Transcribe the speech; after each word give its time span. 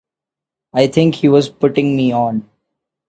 I 0.73 0.87
think 0.87 1.13
he 1.13 1.29
was 1.29 1.47
putting 1.47 1.95
me 1.95 2.11
on. 2.11 2.49